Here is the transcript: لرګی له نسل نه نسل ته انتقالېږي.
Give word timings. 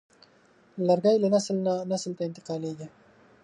لرګی 0.87 1.17
له 1.19 1.27
نسل 1.33 1.57
نه 1.65 1.73
نسل 1.91 2.11
ته 2.17 2.23
انتقالېږي. 2.29 2.87